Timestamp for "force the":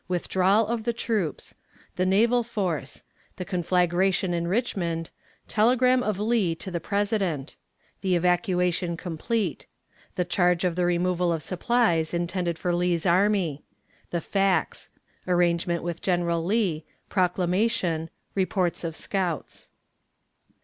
2.43-3.45